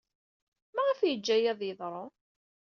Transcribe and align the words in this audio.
Maɣef 0.75 0.99
ay 1.01 1.09
yeǧǧa 1.11 1.33
aya 1.35 1.49
ad 1.51 1.57
d-yeḍru? 1.59 2.05